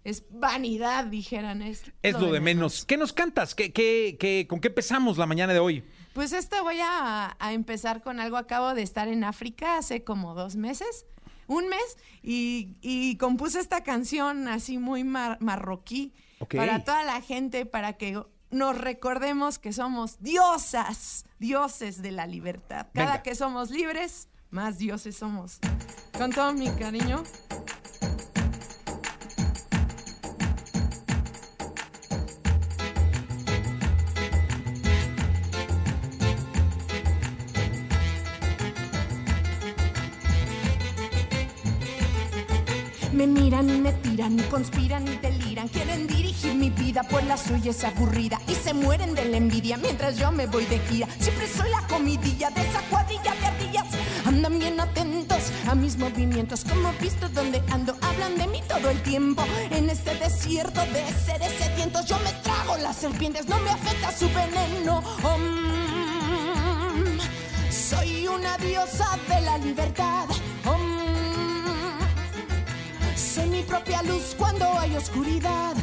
es 0.03 0.23
vanidad, 0.31 1.05
dijeran. 1.05 1.61
Es, 1.61 1.83
Es 2.01 2.19
lo 2.19 2.31
de 2.31 2.39
menos. 2.39 2.85
¿Qué 2.85 2.97
nos 2.97 3.13
cantas? 3.13 3.53
¿Qué, 3.55 3.71
qué, 3.71 4.17
qué- 4.19 4.47
con 4.49 4.59
qué 4.59 4.69
empezamos 4.69 5.17
la 5.17 5.25
mañana 5.25 5.53
de 5.53 5.59
hoy? 5.59 5.83
Pues 6.13 6.33
esta 6.33 6.61
voy 6.61 6.79
a, 6.81 7.35
a 7.39 7.53
empezar 7.53 8.01
con 8.01 8.19
algo. 8.19 8.37
Acabo 8.37 8.73
de 8.73 8.81
estar 8.81 9.07
en 9.07 9.23
África 9.23 9.77
hace 9.77 10.03
como 10.03 10.33
dos 10.33 10.55
meses, 10.55 11.05
un 11.47 11.67
mes, 11.69 11.97
y, 12.23 12.75
y 12.81 13.15
compuse 13.17 13.59
esta 13.59 13.83
canción 13.83 14.47
así 14.47 14.77
muy 14.77 15.03
mar- 15.03 15.37
marroquí 15.39 16.13
para 16.55 16.83
toda 16.83 17.03
la 17.03 17.21
gente, 17.21 17.65
para 17.65 17.93
que 17.93 18.21
nos 18.49 18.77
recordemos 18.77 19.59
que 19.59 19.71
somos 19.71 20.19
diosas, 20.21 21.25
dioses 21.39 22.01
de 22.01 22.11
la 22.11 22.25
libertad. 22.27 22.87
Cada 22.93 23.11
Venga. 23.11 23.23
que 23.23 23.35
somos 23.35 23.69
libres, 23.69 24.27
más 24.51 24.77
dioses 24.77 25.15
somos. 25.15 25.59
Con 26.17 26.31
todo 26.31 26.53
mi 26.53 26.69
cariño. 26.71 27.23
Me 43.13 43.27
miran 43.27 43.69
y 43.69 43.79
me 43.79 43.93
tiran 43.93 44.39
y 44.39 44.41
conspiran 44.43 45.07
y 45.07 45.15
deliran. 45.17 45.67
Quieren 45.67 46.07
dirigir 46.07 46.55
mi 46.55 46.69
vida, 46.69 47.03
pues 47.09 47.25
la 47.25 47.37
suya 47.37 47.71
es 47.71 47.83
aburrida. 47.83 48.41
Y 48.47 48.55
se 48.55 48.73
mueren 48.73 49.13
de 49.13 49.25
la 49.25 49.37
envidia 49.37 49.77
mientras 49.77 50.17
yo 50.17 50.31
me 50.31 50.47
voy 50.47 50.65
de 50.65 50.79
gira. 50.79 51.07
Siempre 51.19 51.47
soy 51.47 51.69
la 51.69 51.87
comidilla 51.87 52.49
de 52.49 52.61
esa 52.61 52.81
cuadrilla 52.89 53.33
de. 53.35 53.60
Andan 54.31 54.59
bien 54.59 54.79
atentos 54.79 55.51
a 55.69 55.75
mis 55.75 55.97
movimientos. 55.97 56.63
Como 56.63 56.93
visto 57.01 57.27
donde 57.27 57.61
ando, 57.69 57.97
hablan 58.01 58.37
de 58.37 58.47
mí 58.47 58.61
todo 58.65 58.89
el 58.89 59.01
tiempo. 59.03 59.43
En 59.71 59.89
este 59.89 60.15
desierto 60.15 60.79
de 60.85 61.03
seres 61.25 61.51
sedientos, 61.59 62.05
yo 62.05 62.17
me 62.19 62.31
trago 62.41 62.77
las 62.77 62.95
serpientes, 62.95 63.45
no 63.49 63.59
me 63.59 63.71
afecta 63.71 64.09
su 64.13 64.29
veneno. 64.29 65.03
Soy 67.69 68.25
una 68.25 68.57
diosa 68.57 69.19
de 69.27 69.41
la 69.41 69.57
libertad. 69.57 70.29
Soy 73.17 73.49
mi 73.49 73.63
propia 73.63 74.01
luz 74.03 74.33
cuando 74.37 74.65
hay 74.79 74.95
oscuridad. 74.95 75.75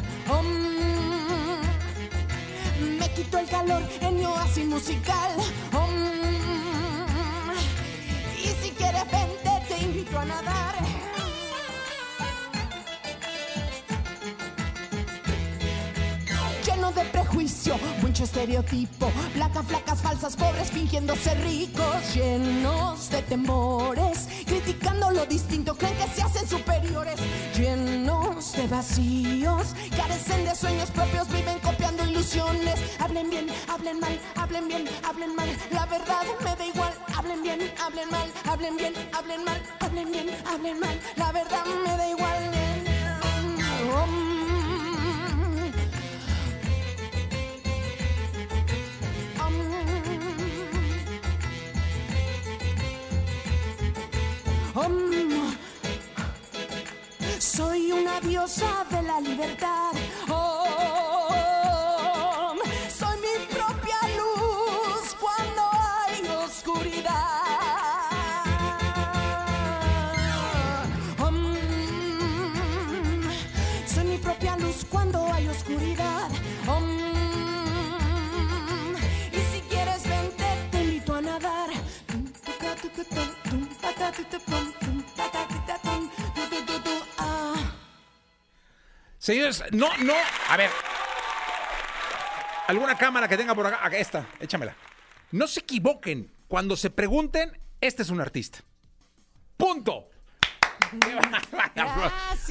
Me 2.99 3.12
quito 3.12 3.38
el 3.38 3.47
calor 3.47 3.83
en 4.00 4.17
mi 4.17 4.25
oasis 4.25 4.64
musical. 4.64 5.33
Quieres 8.90 9.11
vente, 9.11 9.50
te 9.68 9.83
invito 9.83 10.18
a 10.18 10.25
nadar. 10.25 10.75
Lleno 16.64 16.92
de 16.92 17.04
prejuicio, 17.04 17.78
mucho 18.00 18.25
estereotipo. 18.25 19.11
Placas, 19.35 19.66
flacas, 19.66 20.00
falsas, 20.00 20.37
pobres 20.37 20.71
fingiéndose 20.71 21.35
ricos. 21.37 22.14
Llenos 22.14 23.11
de 23.11 23.23
temores, 23.23 24.28
criticando 24.47 25.11
lo 25.11 25.26
distinto, 25.26 25.75
creen 25.76 25.97
que 25.97 26.09
se 26.09 26.23
hacen 26.23 26.49
superiores. 26.49 27.18
Lleno 27.57 27.99
llenos 28.38 28.52
de 28.52 28.66
vacíos, 28.68 29.75
carecen 29.97 30.45
de 30.45 30.54
sueños 30.54 30.90
propios, 30.90 31.28
viven 31.28 31.59
copiando 31.59 31.88
Hablen 32.18 33.30
bien, 33.30 33.46
hablen 33.68 34.00
mal, 34.00 34.18
hablen 34.34 34.66
bien, 34.66 34.88
hablen 35.04 35.37
mal. 35.37 35.48
La 35.70 35.87
verdad 35.87 36.25
me 36.44 36.56
da 36.56 36.66
igual. 36.66 36.92
Hablen 37.14 37.42
bien, 37.44 37.72
hablen 37.80 38.10
mal, 38.10 38.28
hablen 38.44 38.76
bien, 38.76 38.94
hablen 39.12 39.44
mal, 39.44 39.62
hablen 39.78 40.10
bien, 40.10 40.30
hablen 40.44 40.80
mal. 40.80 41.00
La 41.16 41.30
verdad 41.30 41.64
me 41.64 41.96
da 41.96 42.10
igual. 42.10 42.58
Soy 57.38 57.92
una 57.92 58.20
diosa 58.20 58.84
de 58.90 59.02
la 59.02 59.20
libertad. 59.20 59.92
Señores, 89.28 89.62
no, 89.73 89.94
no, 89.99 90.14
a 90.49 90.56
ver. 90.56 90.70
¿Alguna 92.66 92.97
cámara 92.97 93.28
que 93.28 93.37
tenga 93.37 93.54
por 93.54 93.66
acá? 93.66 93.85
Acá, 93.85 93.99
Esta, 93.99 94.26
échamela. 94.40 94.75
No 95.32 95.47
se 95.47 95.61
equivoquen. 95.61 96.32
Cuando 96.49 96.78
se 96.78 96.88
pregunten, 96.88 97.61
este 97.78 98.04
es 98.04 98.08
un 98.08 98.23
artista. 98.23 98.61
Punto. 99.58 100.08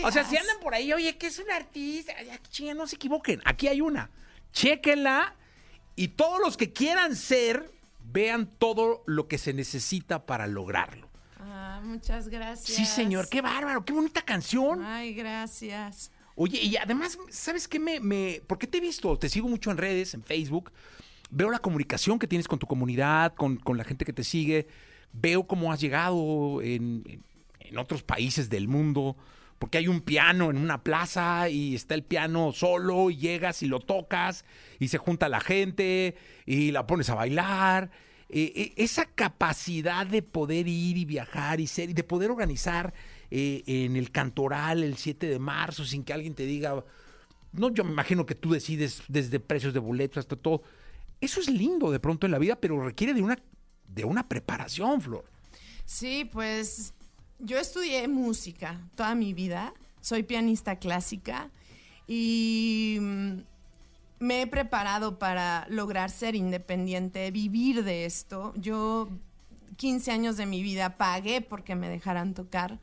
O 0.03 0.11
sea, 0.11 0.23
si 0.23 0.37
andan 0.37 0.59
por 0.61 0.75
ahí, 0.75 0.93
oye, 0.93 1.17
que 1.17 1.25
es 1.25 1.39
un 1.39 1.49
artista, 1.49 2.13
Ay, 2.15 2.29
chinga, 2.51 2.75
no 2.75 2.85
se 2.85 2.97
equivoquen. 2.97 3.41
Aquí 3.43 3.67
hay 3.67 3.81
una. 3.81 4.11
Chéquenla 4.51 5.33
y 5.95 6.09
todos 6.09 6.39
los 6.39 6.57
que 6.57 6.73
quieran 6.73 7.15
ser, 7.15 7.71
vean 8.01 8.45
todo 8.45 9.03
lo 9.07 9.27
que 9.27 9.39
se 9.39 9.51
necesita 9.51 10.27
para 10.27 10.45
lograrlo. 10.45 11.09
Ah, 11.39 11.81
muchas 11.83 12.27
gracias. 12.27 12.77
Sí, 12.77 12.85
señor, 12.85 13.29
qué 13.29 13.41
bárbaro, 13.41 13.83
qué 13.83 13.93
bonita 13.93 14.21
canción. 14.21 14.83
Ay, 14.83 15.15
gracias. 15.15 16.11
Oye, 16.39 16.61
y 16.61 16.77
además, 16.77 17.17
¿sabes 17.29 17.67
qué 17.67 17.79
me, 17.79 17.99
me... 17.99 18.41
¿Por 18.45 18.59
qué 18.59 18.67
te 18.67 18.77
he 18.77 18.81
visto? 18.81 19.17
Te 19.17 19.27
sigo 19.27 19.49
mucho 19.49 19.71
en 19.71 19.77
redes, 19.77 20.13
en 20.13 20.21
Facebook. 20.23 20.71
Veo 21.31 21.49
la 21.49 21.57
comunicación 21.59 22.19
que 22.19 22.27
tienes 22.27 22.47
con 22.47 22.59
tu 22.59 22.67
comunidad, 22.67 23.33
con, 23.33 23.57
con 23.57 23.75
la 23.75 23.83
gente 23.83 24.05
que 24.05 24.13
te 24.13 24.23
sigue. 24.23 24.67
Veo 25.13 25.47
cómo 25.47 25.73
has 25.73 25.81
llegado 25.81 26.61
en, 26.61 27.23
en- 27.59 27.77
otros 27.79 28.03
países 28.03 28.49
del 28.51 28.67
mundo. 28.67 29.17
Porque 29.57 29.79
hay 29.79 29.87
un 29.87 30.01
piano 30.01 30.51
en 30.51 30.57
una 30.57 30.83
plaza 30.83 31.49
y 31.49 31.73
está 31.73 31.95
el 31.95 32.03
piano 32.03 32.51
solo 32.51 33.09
y 33.09 33.17
llegas 33.17 33.63
y 33.63 33.67
lo 33.67 33.79
tocas 33.79 34.45
y 34.79 34.89
se 34.89 34.99
junta 34.99 35.29
la 35.29 35.39
gente 35.39 36.15
y 36.45 36.69
la 36.69 36.85
pones 36.85 37.09
a 37.09 37.15
bailar. 37.15 37.89
Eh, 38.29 38.53
eh, 38.55 38.73
esa 38.77 39.05
capacidad 39.05 40.05
de 40.05 40.21
poder 40.21 40.67
ir 40.67 40.97
y 40.97 41.05
viajar 41.05 41.59
y 41.59 41.65
ser 41.65 41.89
y 41.89 41.93
de 41.93 42.03
poder 42.03 42.29
organizar 42.29 42.93
eh, 43.29 43.63
en 43.65 43.95
el 43.95 44.11
cantoral 44.11 44.83
el 44.83 44.97
7 44.97 45.27
de 45.27 45.39
marzo 45.39 45.85
sin 45.85 46.03
que 46.03 46.13
alguien 46.13 46.33
te 46.33 46.45
diga, 46.45 46.83
no, 47.51 47.73
yo 47.73 47.83
me 47.83 47.91
imagino 47.91 48.25
que 48.25 48.35
tú 48.35 48.51
decides 48.51 49.01
desde 49.07 49.39
precios 49.39 49.73
de 49.73 49.79
boletos 49.79 50.17
hasta 50.17 50.35
todo. 50.35 50.61
Eso 51.19 51.39
es 51.39 51.49
lindo 51.49 51.91
de 51.91 51.99
pronto 51.99 52.25
en 52.27 52.31
la 52.31 52.39
vida, 52.39 52.55
pero 52.55 52.83
requiere 52.83 53.13
de 53.13 53.21
una, 53.21 53.37
de 53.87 54.05
una 54.05 54.27
preparación, 54.27 55.01
Flor. 55.01 55.25
Sí, 55.85 56.29
pues 56.31 56.93
yo 57.39 57.57
estudié 57.57 58.07
música 58.07 58.79
toda 58.95 59.15
mi 59.15 59.33
vida. 59.33 59.73
Soy 60.01 60.23
pianista 60.23 60.77
clásica 60.77 61.49
y 62.07 62.97
mm, 63.01 63.31
me 64.19 64.41
he 64.41 64.47
preparado 64.47 65.19
para 65.19 65.67
lograr 65.69 66.09
ser 66.11 66.35
independiente, 66.35 67.29
vivir 67.31 67.83
de 67.83 68.05
esto. 68.05 68.53
Yo 68.55 69.09
15 69.77 70.11
años 70.11 70.37
de 70.37 70.45
mi 70.45 70.61
vida 70.63 70.97
pagué 70.97 71.41
porque 71.41 71.75
me 71.75 71.89
dejaran 71.89 72.33
tocar 72.33 72.79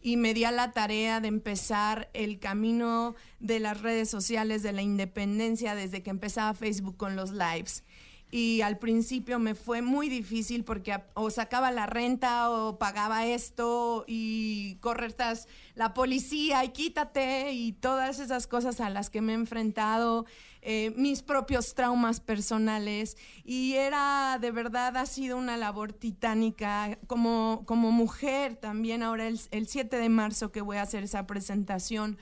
y 0.00 0.16
me 0.16 0.34
di 0.34 0.44
a 0.44 0.52
la 0.52 0.72
tarea 0.72 1.20
de 1.20 1.28
empezar 1.28 2.08
el 2.14 2.38
camino 2.38 3.14
de 3.40 3.60
las 3.60 3.80
redes 3.80 4.08
sociales 4.08 4.62
de 4.62 4.72
la 4.72 4.82
independencia 4.82 5.74
desde 5.74 6.02
que 6.02 6.10
empezaba 6.10 6.54
Facebook 6.54 6.96
con 6.96 7.16
los 7.16 7.32
lives. 7.32 7.84
Y 8.30 8.60
al 8.60 8.78
principio 8.78 9.38
me 9.38 9.54
fue 9.54 9.80
muy 9.80 10.10
difícil 10.10 10.62
porque 10.62 11.00
o 11.14 11.30
sacaba 11.30 11.70
la 11.70 11.86
renta 11.86 12.50
o 12.50 12.78
pagaba 12.78 13.24
esto 13.24 14.04
y 14.06 14.76
correr 14.80 15.14
tras 15.14 15.48
la 15.74 15.94
policía 15.94 16.62
y 16.64 16.68
quítate 16.68 17.52
y 17.52 17.72
todas 17.72 18.20
esas 18.20 18.46
cosas 18.46 18.80
a 18.80 18.90
las 18.90 19.08
que 19.08 19.22
me 19.22 19.32
he 19.32 19.34
enfrentado, 19.34 20.26
eh, 20.60 20.92
mis 20.96 21.22
propios 21.22 21.74
traumas 21.74 22.20
personales. 22.20 23.16
Y 23.44 23.74
era, 23.74 24.38
de 24.38 24.50
verdad, 24.50 24.94
ha 24.98 25.06
sido 25.06 25.38
una 25.38 25.56
labor 25.56 25.94
titánica 25.94 26.98
como, 27.06 27.62
como 27.64 27.92
mujer 27.92 28.56
también. 28.56 29.02
Ahora 29.02 29.26
el, 29.26 29.40
el 29.52 29.68
7 29.68 29.96
de 29.96 30.08
marzo 30.10 30.52
que 30.52 30.60
voy 30.60 30.76
a 30.76 30.82
hacer 30.82 31.02
esa 31.02 31.26
presentación 31.26 32.18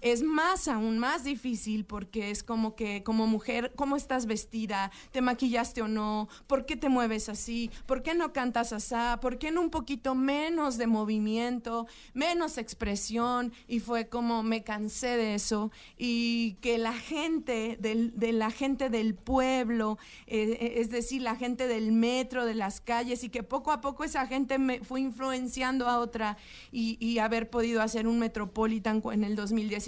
es 0.00 0.22
más 0.22 0.68
aún 0.68 0.98
más 0.98 1.24
difícil 1.24 1.84
porque 1.84 2.30
es 2.30 2.42
como 2.42 2.74
que 2.74 3.02
como 3.02 3.26
mujer, 3.26 3.72
¿cómo 3.76 3.96
estás 3.96 4.26
vestida? 4.26 4.90
¿Te 5.12 5.20
maquillaste 5.20 5.82
o 5.82 5.88
no? 5.88 6.28
¿Por 6.46 6.66
qué 6.66 6.76
te 6.76 6.88
mueves 6.88 7.28
así? 7.28 7.70
¿Por 7.86 8.02
qué 8.02 8.14
no 8.14 8.32
cantas 8.32 8.72
así? 8.72 8.88
¿Por 9.20 9.38
qué 9.38 9.50
no 9.50 9.60
un 9.60 9.70
poquito 9.70 10.14
menos 10.14 10.78
de 10.78 10.86
movimiento, 10.86 11.86
menos 12.14 12.56
expresión? 12.56 13.52
Y 13.66 13.80
fue 13.80 14.08
como 14.08 14.42
me 14.42 14.62
cansé 14.64 15.16
de 15.16 15.34
eso 15.34 15.70
y 15.98 16.54
que 16.60 16.78
la 16.78 16.94
gente 16.94 17.76
del, 17.80 18.18
de 18.18 18.32
la 18.32 18.50
gente 18.50 18.88
del 18.88 19.14
pueblo, 19.14 19.98
eh, 20.26 20.56
eh, 20.60 20.74
es 20.76 20.90
decir, 20.90 21.22
la 21.22 21.36
gente 21.36 21.66
del 21.66 21.92
metro, 21.92 22.46
de 22.46 22.54
las 22.54 22.80
calles 22.80 23.24
y 23.24 23.28
que 23.28 23.42
poco 23.42 23.72
a 23.72 23.80
poco 23.80 24.04
esa 24.04 24.26
gente 24.26 24.58
me 24.58 24.80
fue 24.80 25.00
influenciando 25.00 25.88
a 25.88 25.98
otra 25.98 26.38
y, 26.72 26.96
y 27.04 27.18
haber 27.18 27.50
podido 27.50 27.82
hacer 27.82 28.06
un 28.06 28.18
Metropolitan 28.18 29.02
en 29.12 29.24
el 29.24 29.36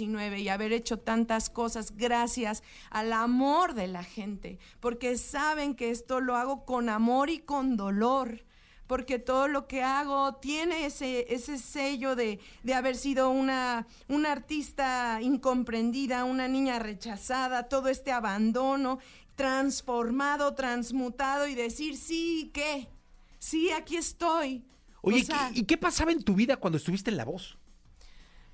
2019 0.01 0.39
y 0.41 0.49
haber 0.49 0.73
hecho 0.73 0.97
tantas 0.97 1.49
cosas 1.49 1.95
gracias 1.95 2.63
al 2.89 3.13
amor 3.13 3.73
de 3.73 3.87
la 3.87 4.03
gente, 4.03 4.57
porque 4.79 5.17
saben 5.17 5.75
que 5.75 5.91
esto 5.91 6.19
lo 6.19 6.35
hago 6.35 6.65
con 6.65 6.89
amor 6.89 7.29
y 7.29 7.39
con 7.39 7.77
dolor 7.77 8.43
porque 8.87 9.19
todo 9.19 9.47
lo 9.47 9.67
que 9.69 9.83
hago 9.83 10.35
tiene 10.35 10.85
ese, 10.85 11.33
ese 11.33 11.57
sello 11.59 12.13
de, 12.17 12.41
de 12.63 12.73
haber 12.73 12.97
sido 12.97 13.29
una, 13.29 13.87
una 14.09 14.33
artista 14.33 15.19
incomprendida, 15.21 16.25
una 16.25 16.49
niña 16.49 16.77
rechazada, 16.77 17.69
todo 17.69 17.87
este 17.87 18.11
abandono 18.11 18.99
transformado, 19.35 20.55
transmutado 20.55 21.47
y 21.47 21.55
decir, 21.55 21.95
sí, 21.95 22.51
¿qué? 22.53 22.89
Sí, 23.39 23.71
aquí 23.71 23.95
estoy. 23.95 24.65
Oye, 25.01 25.21
O 25.21 25.25
sea, 25.25 25.51
¿qué- 25.53 25.59
¿y 25.61 25.63
qué 25.63 25.77
pasaba 25.77 26.11
en 26.11 26.21
tu 26.21 26.35
vida 26.35 26.57
cuando 26.57 26.75
estuviste 26.75 27.11
en 27.11 27.15
La 27.15 27.23
Voz? 27.23 27.57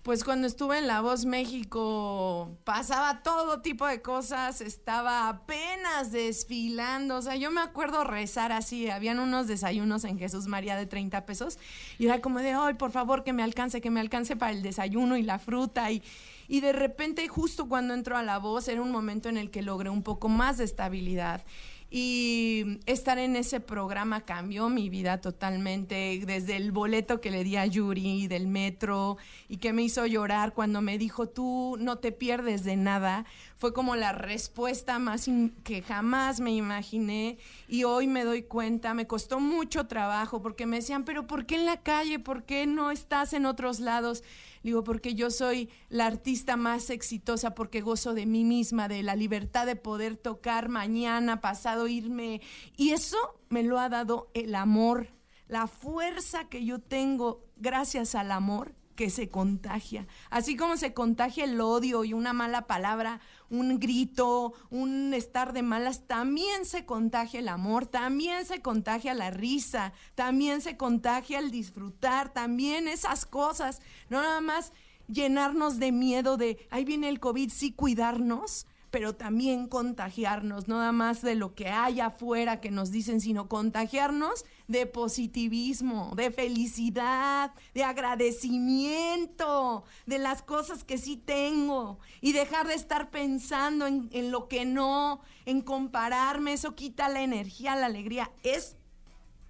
Pues 0.07 0.23
cuando 0.23 0.47
estuve 0.47 0.77
en 0.77 0.87
La 0.87 1.01
Voz 1.01 1.25
México 1.25 2.57
pasaba 2.63 3.23
todo 3.23 3.59
tipo 3.61 3.85
de 3.85 4.01
cosas, 4.01 4.61
estaba 4.61 5.27
apenas 5.27 6.13
desfilando, 6.13 7.17
o 7.17 7.21
sea, 7.21 7.35
yo 7.35 7.51
me 7.51 7.59
acuerdo 7.59 8.05
rezar 8.05 8.53
así, 8.53 8.89
habían 8.89 9.19
unos 9.19 9.47
desayunos 9.47 10.05
en 10.05 10.17
Jesús 10.17 10.47
María 10.47 10.77
de 10.77 10.85
30 10.85 11.25
pesos 11.25 11.59
y 11.99 12.05
era 12.05 12.21
como 12.21 12.39
de, 12.39 12.53
ay, 12.53 12.75
por 12.75 12.91
favor, 12.91 13.25
que 13.25 13.33
me 13.33 13.43
alcance, 13.43 13.81
que 13.81 13.91
me 13.91 13.99
alcance 13.99 14.37
para 14.37 14.53
el 14.53 14.61
desayuno 14.61 15.17
y 15.17 15.23
la 15.23 15.39
fruta 15.39 15.91
y, 15.91 16.01
y 16.47 16.61
de 16.61 16.71
repente 16.71 17.27
justo 17.27 17.67
cuando 17.67 17.93
entro 17.93 18.15
a 18.15 18.23
La 18.23 18.37
Voz 18.37 18.69
era 18.69 18.81
un 18.81 18.91
momento 18.91 19.27
en 19.27 19.35
el 19.35 19.51
que 19.51 19.61
logré 19.61 19.89
un 19.89 20.03
poco 20.03 20.29
más 20.29 20.57
de 20.57 20.63
estabilidad. 20.63 21.43
Y 21.89 22.79
estar 22.85 23.17
en 23.17 23.37
ese 23.37 23.61
programa 23.61 24.21
cambió 24.21 24.67
mi 24.67 24.89
vida 24.89 25.21
totalmente, 25.21 26.21
desde 26.25 26.57
el 26.57 26.73
boleto 26.73 27.21
que 27.21 27.31
le 27.31 27.45
di 27.45 27.55
a 27.55 27.65
Yuri 27.65 28.27
del 28.27 28.47
metro 28.47 29.17
y 29.47 29.57
que 29.57 29.71
me 29.71 29.83
hizo 29.83 30.05
llorar 30.05 30.53
cuando 30.53 30.81
me 30.81 30.97
dijo, 30.97 31.29
tú 31.29 31.77
no 31.79 31.97
te 31.97 32.11
pierdes 32.11 32.65
de 32.65 32.75
nada, 32.75 33.25
fue 33.57 33.73
como 33.73 33.95
la 33.95 34.11
respuesta 34.11 34.99
más 34.99 35.27
que 35.63 35.81
jamás 35.81 36.39
me 36.39 36.51
imaginé 36.51 37.39
y 37.67 37.85
hoy 37.85 38.05
me 38.05 38.23
doy 38.23 38.43
cuenta, 38.43 38.93
me 38.93 39.07
costó 39.07 39.39
mucho 39.39 39.87
trabajo 39.87 40.41
porque 40.43 40.67
me 40.67 40.77
decían, 40.77 41.03
pero 41.03 41.25
¿por 41.25 41.47
qué 41.47 41.55
en 41.55 41.65
la 41.65 41.81
calle? 41.81 42.19
¿Por 42.19 42.43
qué 42.43 42.67
no 42.67 42.91
estás 42.91 43.33
en 43.33 43.47
otros 43.47 43.79
lados? 43.79 44.23
Digo, 44.61 44.83
porque 44.83 45.15
yo 45.15 45.31
soy 45.31 45.69
la 45.89 46.05
artista 46.05 46.55
más 46.55 46.91
exitosa, 46.91 47.55
porque 47.55 47.81
gozo 47.81 48.13
de 48.13 48.27
mí 48.27 48.43
misma, 48.43 48.87
de 48.87 49.01
la 49.01 49.15
libertad 49.15 49.65
de 49.65 49.75
poder 49.75 50.17
tocar 50.17 50.69
mañana, 50.69 51.41
pasado, 51.41 51.87
irme. 51.87 52.41
Y 52.75 52.91
eso 52.91 53.17
me 53.49 53.63
lo 53.63 53.79
ha 53.79 53.89
dado 53.89 54.29
el 54.33 54.53
amor, 54.53 55.07
la 55.47 55.67
fuerza 55.67 56.47
que 56.49 56.63
yo 56.63 56.79
tengo 56.79 57.45
gracias 57.55 58.13
al 58.13 58.31
amor, 58.31 58.75
que 58.97 59.09
se 59.09 59.29
contagia. 59.29 60.07
Así 60.29 60.57
como 60.57 60.75
se 60.75 60.93
contagia 60.93 61.45
el 61.45 61.61
odio 61.61 62.03
y 62.03 62.13
una 62.13 62.33
mala 62.33 62.67
palabra, 62.67 63.21
un 63.49 63.79
grito, 63.79 64.53
un 64.69 65.13
estar 65.13 65.53
de 65.53 65.61
malas, 65.61 66.07
también 66.07 66.65
se 66.65 66.85
contagia 66.85 67.39
el 67.39 67.47
amor, 67.47 67.85
también 67.85 68.45
se 68.45 68.61
contagia 68.61 69.13
la 69.13 69.31
risa, 69.31 69.93
también 70.15 70.61
se 70.61 70.77
contagia 70.77 71.39
el 71.39 71.51
disfrutar, 71.51 72.33
también 72.33 72.87
esas 72.87 73.25
cosas. 73.25 73.81
No 74.09 74.21
nada 74.21 74.41
más 74.41 74.73
llenarnos 75.07 75.79
de 75.79 75.91
miedo 75.91 76.37
de, 76.37 76.67
ahí 76.69 76.85
viene 76.85 77.09
el 77.09 77.19
COVID, 77.19 77.49
sí 77.49 77.71
cuidarnos, 77.71 78.67
pero 78.89 79.15
también 79.15 79.67
contagiarnos, 79.67 80.67
no 80.67 80.77
nada 80.77 80.91
más 80.91 81.21
de 81.21 81.35
lo 81.35 81.55
que 81.55 81.69
hay 81.69 81.99
afuera 81.99 82.61
que 82.61 82.71
nos 82.71 82.91
dicen, 82.91 83.19
sino 83.19 83.49
contagiarnos 83.49 84.45
de 84.67 84.85
positivismo, 84.85 86.13
de 86.15 86.31
felicidad, 86.31 87.53
de 87.73 87.83
agradecimiento, 87.83 89.83
de 90.05 90.19
las 90.19 90.41
cosas 90.41 90.83
que 90.83 90.97
sí 90.97 91.17
tengo 91.17 91.99
y 92.21 92.31
dejar 92.31 92.67
de 92.67 92.75
estar 92.75 93.09
pensando 93.09 93.87
en, 93.87 94.09
en 94.13 94.31
lo 94.31 94.47
que 94.47 94.65
no, 94.65 95.21
en 95.45 95.61
compararme, 95.61 96.53
eso 96.53 96.75
quita 96.75 97.09
la 97.09 97.21
energía, 97.21 97.75
la 97.75 97.87
alegría, 97.87 98.31
es 98.43 98.77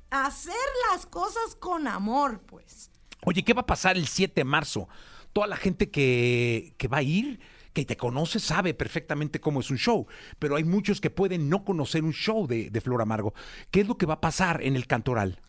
hacer 0.10 0.56
las 0.91 1.06
cosas 1.06 1.56
con 1.60 1.88
amor, 1.88 2.41
pues. 2.41 2.89
Oye, 3.24 3.44
¿qué 3.44 3.53
va 3.53 3.62
a 3.62 3.65
pasar 3.65 3.98
el 3.98 4.08
7 4.08 4.34
de 4.36 4.46
marzo? 4.46 4.88
Toda 5.34 5.48
la 5.48 5.58
gente 5.58 5.91
que, 5.91 6.74
que 6.77 6.88
va 6.88 6.98
a 6.98 7.03
ir, 7.03 7.39
que 7.77 7.86
te 7.86 7.96
conoce, 7.96 8.39
sabe 8.39 8.74
perfectamente 8.74 9.39
cómo 9.39 9.60
es 9.60 9.69
un 9.69 9.77
show, 9.77 10.07
pero 10.39 10.55
hay 10.55 10.63
muchos 10.63 11.00
que 11.00 11.12
pueden 11.12 11.48
no 11.48 11.63
conocer 11.63 12.03
un 12.03 12.12
show 12.12 12.48
de, 12.48 12.72
de 12.72 12.81
Flor 12.81 13.03
Amargo. 13.03 13.36
¿Qué 13.69 13.81
es 13.81 13.88
lo 13.88 14.00
que 14.00 14.07
va 14.07 14.15
a 14.15 14.22
pasar 14.22 14.63
en 14.63 14.75
el 14.75 14.88
cantoral? 14.88 15.39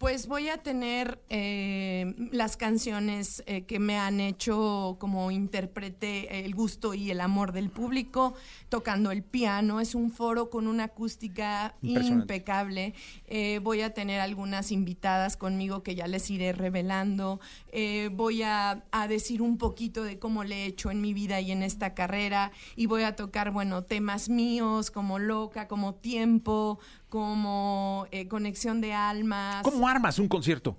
Pues 0.00 0.28
voy 0.28 0.48
a 0.48 0.56
tener 0.56 1.20
eh, 1.28 2.14
las 2.32 2.56
canciones 2.56 3.42
eh, 3.44 3.64
que 3.66 3.78
me 3.78 3.98
han 3.98 4.18
hecho 4.18 4.96
como 4.98 5.30
intérprete 5.30 6.42
el 6.42 6.54
gusto 6.54 6.94
y 6.94 7.10
el 7.10 7.20
amor 7.20 7.52
del 7.52 7.68
público, 7.68 8.32
tocando 8.70 9.10
el 9.10 9.22
piano. 9.22 9.78
Es 9.78 9.94
un 9.94 10.10
foro 10.10 10.48
con 10.48 10.68
una 10.68 10.84
acústica 10.84 11.74
impecable. 11.82 12.94
Eh, 13.26 13.60
voy 13.62 13.82
a 13.82 13.92
tener 13.92 14.20
algunas 14.22 14.72
invitadas 14.72 15.36
conmigo 15.36 15.82
que 15.82 15.94
ya 15.94 16.06
les 16.06 16.30
iré 16.30 16.54
revelando. 16.54 17.38
Eh, 17.70 18.08
voy 18.10 18.42
a, 18.42 18.82
a 18.92 19.06
decir 19.06 19.42
un 19.42 19.58
poquito 19.58 20.02
de 20.02 20.18
cómo 20.18 20.44
le 20.44 20.62
he 20.62 20.64
hecho 20.64 20.90
en 20.90 21.02
mi 21.02 21.12
vida 21.12 21.42
y 21.42 21.52
en 21.52 21.62
esta 21.62 21.92
carrera. 21.92 22.52
Y 22.74 22.86
voy 22.86 23.02
a 23.02 23.16
tocar, 23.16 23.50
bueno, 23.50 23.84
temas 23.84 24.30
míos 24.30 24.90
como 24.90 25.18
Loca, 25.18 25.68
como 25.68 25.94
Tiempo, 25.94 26.78
como 27.10 28.06
Conexión 28.28 28.80
de 28.80 28.94
Almas. 28.94 29.62
¿Cómo 29.62 29.89
armas 29.90 30.18
un 30.18 30.28
concierto? 30.28 30.78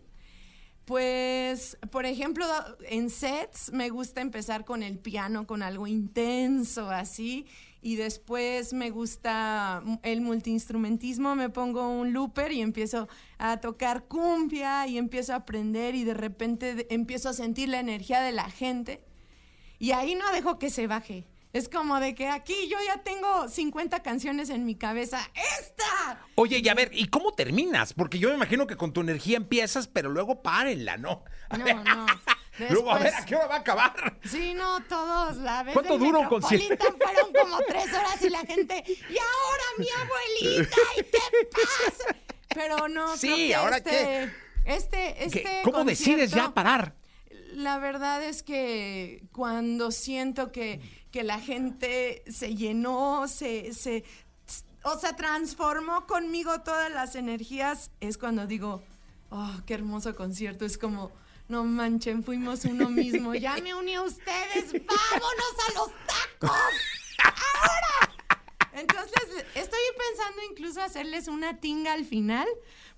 Pues, 0.86 1.78
por 1.92 2.06
ejemplo, 2.06 2.46
en 2.90 3.10
sets 3.10 3.72
me 3.72 3.90
gusta 3.90 4.22
empezar 4.22 4.66
con 4.66 4.84
el 4.84 4.98
piano, 4.98 5.46
con 5.46 5.62
algo 5.62 5.88
intenso, 5.88 6.90
así, 6.90 7.46
y 7.82 7.96
después 7.96 8.74
me 8.74 8.90
gusta 8.90 9.84
el 10.04 10.22
multiinstrumentismo, 10.22 11.36
me 11.36 11.50
pongo 11.50 11.88
un 11.88 12.14
looper 12.14 12.52
y 12.52 12.62
empiezo 12.62 13.08
a 13.38 13.58
tocar 13.58 14.08
cumbia 14.08 14.88
y 14.88 14.98
empiezo 14.98 15.34
a 15.34 15.38
aprender 15.38 15.96
y 15.96 16.04
de 16.04 16.14
repente 16.14 16.88
empiezo 16.94 17.30
a 17.30 17.34
sentir 17.34 17.70
la 17.70 17.80
energía 17.80 18.22
de 18.22 18.32
la 18.32 18.50
gente 18.50 19.06
y 19.80 19.92
ahí 19.92 20.16
no 20.16 20.32
dejo 20.32 20.60
que 20.60 20.70
se 20.70 20.88
baje. 20.88 21.31
Es 21.54 21.68
como 21.68 22.00
de 22.00 22.16
que 22.16 22.30
aquí 22.30 22.70
yo 22.70 22.78
ya 22.86 23.04
tengo 23.04 23.48
50 23.50 24.02
canciones 24.04 24.50
en 24.50 24.66
mi 24.66 24.76
cabeza. 24.76 25.20
¡Esta! 25.60 26.26
Oye, 26.36 26.60
y 26.64 26.70
a 26.70 26.74
ver, 26.74 26.92
¿y 26.94 27.08
cómo 27.08 27.34
terminas? 27.34 27.94
Porque 27.94 28.20
yo 28.20 28.30
me 28.30 28.36
imagino 28.36 28.68
que 28.68 28.78
con 28.78 28.94
tu 28.94 29.02
energía 29.02 29.36
empiezas, 29.38 29.88
pero 29.88 30.10
luego 30.10 30.42
párenla, 30.42 30.98
¿no? 30.98 31.24
No, 31.58 31.84
no. 31.84 32.06
Luego, 32.70 32.92
a 32.92 33.00
ver, 33.00 33.14
¿a 33.16 33.26
qué 33.26 33.36
hora 33.36 33.48
va 33.48 33.56
a 33.56 33.60
acabar? 33.60 34.20
Sí, 34.24 34.54
no, 34.54 34.82
todos. 34.84 35.38
La 35.38 35.64
vez 35.64 35.74
¿Cuánto 35.74 35.98
dura 35.98 36.20
un 36.20 36.28
concierto? 36.28 36.86
Fueron 37.02 37.34
como 37.34 37.58
tres 37.68 37.88
horas 37.94 38.22
y 38.22 38.30
la 38.30 38.40
gente, 38.42 38.84
y 38.88 39.18
ahora 39.18 39.64
mi 39.78 39.88
abuelita, 39.90 40.78
¿y 40.98 41.04
qué 41.04 41.50
pasa? 41.52 42.16
Pero 42.54 42.88
no, 42.88 43.16
Sí, 43.18 43.28
creo 43.28 43.38
que 43.48 43.56
¿ahora 43.56 43.78
este, 43.78 43.90
qué? 43.90 44.32
Este, 44.66 45.24
este 45.26 45.42
¿Qué- 45.44 45.62
¿Cómo 45.64 45.84
decides 45.86 46.32
ya 46.32 46.54
parar? 46.54 46.96
La 47.54 47.80
verdad 47.80 48.24
es 48.24 48.44
que 48.44 49.24
cuando 49.34 49.92
siento 49.92 50.52
que, 50.52 50.80
que 51.12 51.24
la 51.24 51.40
gente 51.40 52.24
se 52.30 52.56
llenó, 52.56 53.28
se, 53.28 53.74
se, 53.74 54.04
o 54.84 54.98
sea, 54.98 55.16
transformó 55.16 56.08
conmigo 56.08 56.62
todas 56.62 56.92
las 56.92 57.16
energías, 57.16 57.92
es 58.00 58.18
cuando 58.18 58.48
digo, 58.48 58.82
oh, 59.30 59.62
qué 59.66 59.74
hermoso 59.74 60.16
concierto. 60.16 60.66
Es 60.66 60.78
como, 60.78 61.12
no 61.48 61.64
manchen, 61.64 62.24
fuimos 62.24 62.66
uno 62.66 62.90
mismo. 62.90 63.36
Ya 63.36 63.58
me 63.58 63.74
uní 63.74 63.96
a 63.96 64.04
ustedes, 64.04 64.72
vámonos 64.72 65.56
a 65.68 65.74
los 65.74 65.90
tacos. 66.08 67.01
Entonces, 68.74 69.46
estoy 69.56 69.80
pensando 69.98 70.42
incluso 70.50 70.82
hacerles 70.82 71.28
una 71.28 71.60
tinga 71.60 71.94
al 71.94 72.06
final, 72.06 72.48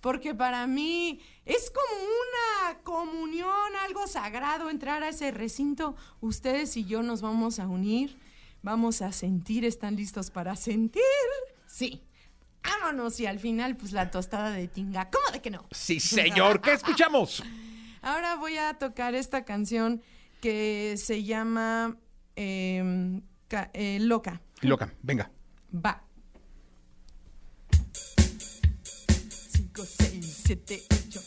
porque 0.01 0.36
para 0.36 0.67
mí 0.67 1.19
es 1.45 1.71
como 1.71 2.03
una 2.03 2.79
comunión, 2.79 3.75
algo 3.83 4.07
sagrado 4.07 4.69
entrar 4.69 5.03
a 5.03 5.09
ese 5.09 5.31
recinto. 5.31 5.95
Ustedes 6.21 6.77
y 6.77 6.86
yo 6.86 7.01
nos 7.03 7.21
vamos 7.21 7.59
a 7.59 7.67
unir, 7.67 8.17
vamos 8.62 9.01
a 9.01 9.12
sentir, 9.12 9.65
¿están 9.65 9.95
listos 9.95 10.29
para 10.29 10.55
sentir? 10.55 11.01
Sí. 11.65 12.03
Vámonos 12.63 13.19
y 13.19 13.25
al 13.25 13.39
final, 13.39 13.75
pues 13.75 13.91
la 13.91 14.09
tostada 14.09 14.51
de 14.51 14.67
tinga. 14.67 15.09
¿Cómo 15.09 15.25
de 15.31 15.41
que 15.41 15.49
no? 15.49 15.65
Sí, 15.71 15.99
señor, 15.99 16.62
¿qué 16.62 16.73
escuchamos? 16.73 17.43
Ahora 18.01 18.36
voy 18.36 18.57
a 18.57 18.73
tocar 18.75 19.15
esta 19.15 19.45
canción 19.45 20.01
que 20.41 20.95
se 20.97 21.23
llama 21.23 21.97
em, 22.36 23.21
eh, 23.73 23.97
Loca. 24.01 24.41
Loca, 24.62 24.93
venga. 25.01 25.31
Va. 25.75 25.99
5, 29.49 29.83
6, 29.83 30.43
7, 30.45 30.83
8. 31.07 31.21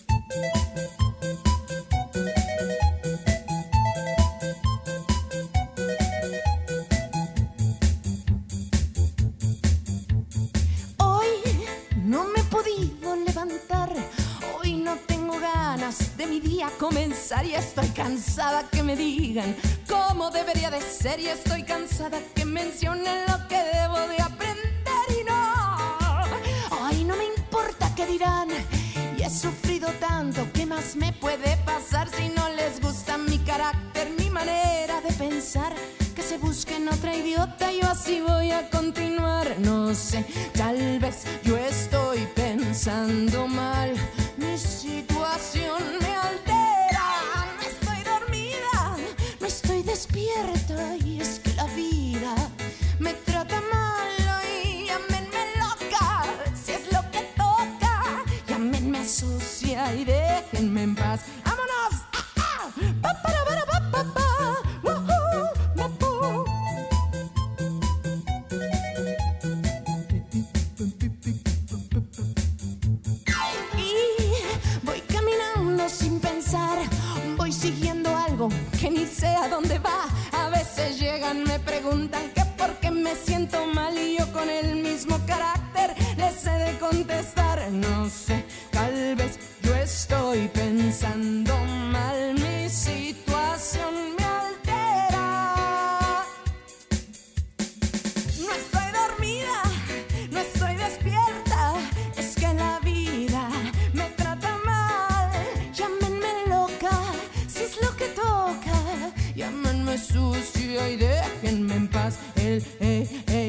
Hoy 10.99 11.27
no 12.05 12.25
me 12.29 12.39
he 12.39 12.45
podido 12.45 13.17
levantar. 13.17 13.93
Hoy 14.61 14.77
no 14.77 14.95
tengo 15.09 15.41
ganas 15.41 16.17
de 16.17 16.27
mi 16.29 16.39
día 16.39 16.71
comenzar 16.79 17.45
y 17.45 17.55
estoy 17.55 17.89
cansada 17.89 18.71
que 18.71 18.85
me 18.85 18.95
digan 18.95 19.57
cómo 19.89 20.31
debería 20.31 20.71
de 20.71 20.81
ser 20.81 21.19
y 21.19 21.27
estoy 21.27 21.65
cansada 21.65 22.21
que 22.35 22.45
mencionen 22.45 23.25
lo 23.27 23.49
que 23.49 23.57
debo 23.57 23.99
de 24.07 24.23
aprender 24.23 24.36
qué 27.97 28.07
dirán. 28.07 28.49
Y 29.19 29.23
he 29.23 29.31
sufrido 29.31 29.89
tanto, 29.99 30.47
¿qué 30.53 30.67
más 30.67 30.95
me 30.95 31.13
puede 31.15 31.57
pasar 31.65 32.09
si 32.09 32.29
no 32.29 32.49
les 32.51 32.81
gusta 32.81 33.17
mi 33.17 33.39
carácter, 33.39 34.11
mi 34.19 34.31
manera 34.31 35.01
de 35.01 35.13
pensar? 35.15 35.73
Que 36.15 36.23
se 36.23 36.37
busquen 36.39 36.89
otra 36.89 37.17
idiota, 37.17 37.73
yo 37.73 37.89
así 37.89 38.21
voy 38.21 38.51
a 38.51 38.69
continuar. 38.71 39.59
No 39.59 39.95
sé, 39.95 40.25
tal 40.53 40.99
vez 40.99 41.25
yo 41.43 41.57
estoy 41.57 42.29
pensando 42.35 43.49
mal. 43.49 43.95
Voy 77.37 77.53
siguiendo 77.53 78.15
algo 78.17 78.49
que 78.79 78.91
ni 78.91 79.07
sé 79.07 79.27
a 79.27 79.49
dónde 79.49 79.79
va. 79.79 80.07
A 80.33 80.49
veces 80.51 80.99
llegan, 80.99 81.45
me 81.45 81.59
preguntan 81.59 82.23
que 82.35 82.45
por 82.57 82.75
qué 82.81 82.91
me 82.91 83.15
siento 83.15 83.67
mal 83.67 83.97
y 83.99 84.17
yo 84.19 84.33
con 84.33 84.49
el 84.49 84.77
mismo 84.77 85.19
carácter 85.27 85.95
les 86.17 86.47
he 86.47 86.51
de 86.51 86.79
contestar. 86.79 87.71
No 87.71 88.09
sé, 88.09 88.45
él, 112.47 112.63
eh, 112.81 113.07
eh. 113.07 113.07
eh. 113.29 113.46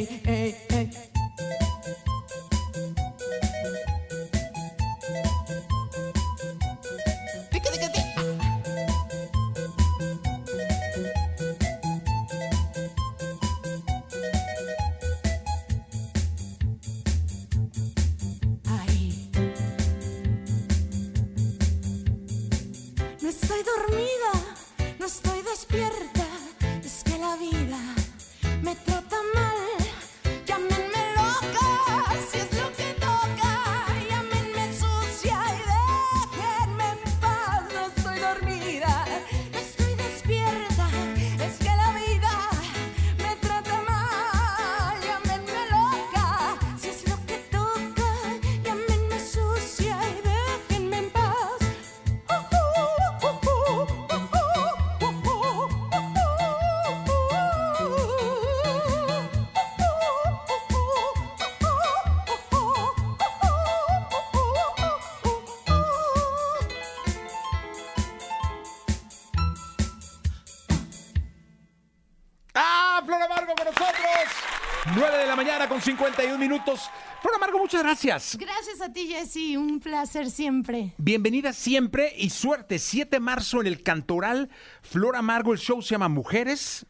Con 75.78 75.82
51 75.84 76.38
minutos. 76.40 76.90
Flor 77.22 77.36
Amargo, 77.36 77.60
muchas 77.60 77.84
gracias. 77.84 78.36
Gracias 78.40 78.82
a 78.82 78.92
ti, 78.92 79.08
Jessy. 79.08 79.58
Un 79.58 79.80
placer 79.80 80.32
siempre. 80.32 80.94
Bienvenida 80.98 81.54
siempre 81.54 82.14
y 82.18 82.32
suerte. 82.32 82.80
7 82.80 83.18
de 83.18 83.20
marzo 83.20 83.62
en 83.62 83.68
el 83.68 83.84
Cantoral. 83.84 84.50
Flor 84.82 85.16
Amargo, 85.16 85.54
el 85.54 85.60
show 85.60 85.82
se 85.82 85.90
llama 85.90 86.08
Mujeres. 86.08 86.86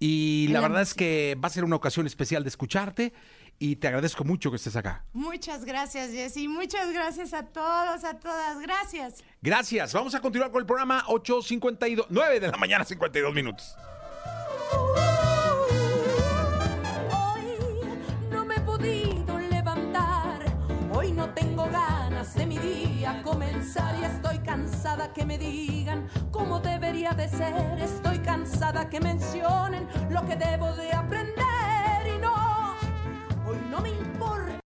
Y 0.00 0.48
la 0.48 0.60
verdad 0.60 0.82
es 0.82 0.94
que 0.94 1.36
va 1.42 1.46
a 1.46 1.50
ser 1.50 1.62
una 1.62 1.76
ocasión 1.76 2.06
especial 2.06 2.42
de 2.42 2.48
escucharte. 2.48 3.12
Y 3.60 3.76
te 3.76 3.86
agradezco 3.86 4.24
mucho 4.24 4.50
que 4.50 4.56
estés 4.56 4.74
acá. 4.74 5.04
Muchas 5.12 5.64
gracias, 5.64 6.10
Jessy. 6.10 6.48
Muchas 6.48 6.92
gracias 6.92 7.32
a 7.32 7.44
todos, 7.44 8.02
a 8.04 8.18
todas. 8.18 8.58
Gracias. 8.60 9.22
Gracias. 9.40 9.92
Vamos 9.92 10.14
a 10.14 10.20
continuar 10.20 10.50
con 10.50 10.60
el 10.60 10.66
programa 10.66 11.04
8.52, 11.06 12.06
9 12.08 12.40
de 12.40 12.48
la 12.48 12.56
mañana, 12.56 12.84
52 12.84 13.34
minutos. 13.34 13.76
comenzar 23.30 23.94
y 24.00 24.04
estoy 24.04 24.38
cansada 24.40 25.12
que 25.12 25.24
me 25.24 25.38
digan 25.38 26.08
cómo 26.32 26.58
debería 26.58 27.12
de 27.12 27.28
ser. 27.28 27.54
Estoy 27.78 28.18
cansada 28.18 28.88
que 28.88 29.00
mencionen 29.00 29.86
lo 30.10 30.26
que 30.26 30.34
debo 30.34 30.72
de 30.72 30.92
aprender 30.92 32.00
y 32.12 32.18
no, 32.18 32.74
hoy 33.46 33.58
no 33.70 33.80
me 33.80 33.90